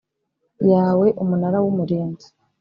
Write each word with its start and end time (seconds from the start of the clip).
Yawe 0.71 1.07
umunara 1.23 1.57
w 1.63 1.65
umurinzi 1.71 2.27